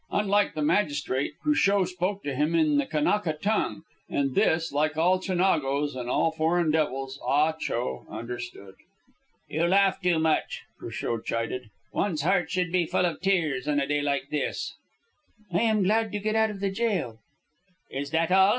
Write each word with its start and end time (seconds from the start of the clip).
Unlike 0.09 0.55
the 0.55 0.63
magistrate, 0.63 1.33
Cruchot 1.43 1.87
spoke 1.89 2.23
to 2.23 2.33
him 2.33 2.55
in 2.55 2.79
the 2.79 2.87
Kanaka 2.87 3.33
tongue, 3.33 3.83
and 4.09 4.33
this, 4.33 4.71
like 4.71 4.97
all 4.97 5.19
Chinagos 5.19 5.95
and 5.95 6.09
all 6.09 6.31
foreign 6.31 6.71
devils, 6.71 7.19
Ah 7.23 7.51
Cho 7.51 8.07
understood. 8.09 8.73
"You 9.47 9.65
laugh 9.67 10.01
too 10.01 10.17
much," 10.17 10.63
Cruchot 10.79 11.23
chided. 11.25 11.69
"One's 11.93 12.23
heart 12.23 12.49
should 12.49 12.71
be 12.71 12.87
full 12.87 13.05
of 13.05 13.21
tears 13.21 13.67
on 13.67 13.79
a 13.79 13.85
day 13.85 14.01
like 14.01 14.29
this." 14.31 14.73
"I 15.53 15.61
am 15.61 15.83
glad 15.83 16.11
to 16.13 16.19
get 16.19 16.35
out 16.35 16.49
of 16.49 16.61
the 16.61 16.71
jail." 16.71 17.19
"Is 17.91 18.09
that 18.09 18.31
all?" 18.31 18.49